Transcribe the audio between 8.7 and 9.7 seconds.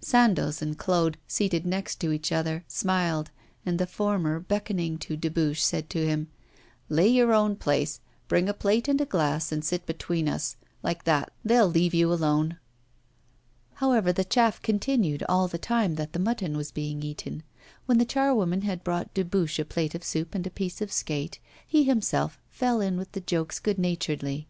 and a glass, and